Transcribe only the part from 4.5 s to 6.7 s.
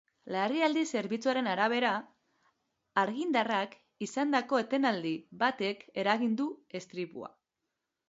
etenaldi batek eragin du